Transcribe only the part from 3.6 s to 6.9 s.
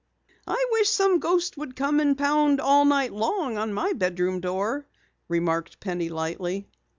my bedroom door," remarked Penny lightly.